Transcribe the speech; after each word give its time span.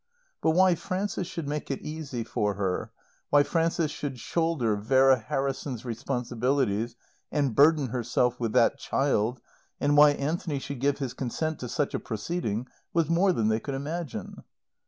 But 0.41 0.53
why 0.55 0.73
Frances 0.73 1.27
should 1.27 1.47
make 1.47 1.69
it 1.69 1.83
easy 1.83 2.23
for 2.23 2.55
her, 2.55 2.91
why 3.29 3.43
Frances 3.43 3.91
should 3.91 4.17
shoulder 4.19 4.75
Vera 4.75 5.15
Harrison's 5.19 5.85
responsibilities, 5.85 6.95
and 7.31 7.53
burden 7.53 7.89
herself 7.89 8.39
with 8.39 8.51
that 8.53 8.79
child, 8.79 9.41
and 9.79 9.95
why 9.95 10.13
Anthony 10.13 10.57
should 10.57 10.79
give 10.79 10.97
his 10.97 11.13
consent 11.13 11.59
to 11.59 11.69
such 11.69 11.93
a 11.93 11.99
proceeding, 11.99 12.65
was 12.95 13.11
more 13.11 13.31
than 13.31 13.47
they 13.49 13.59
could 13.59 13.75
imagine. 13.75 14.43